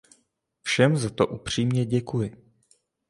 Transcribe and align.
Všem 0.61 0.97
za 0.97 1.09
to 1.09 1.27
upřímně 1.27 1.85
děkuji. 1.85 2.31